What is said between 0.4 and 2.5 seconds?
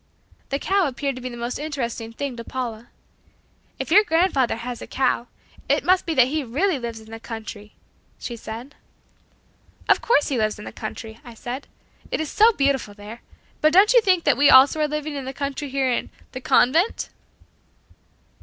The cow appeared to be the most interesting thing to